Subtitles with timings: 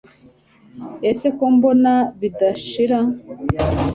[1.09, 2.99] ase ko mbona bidashira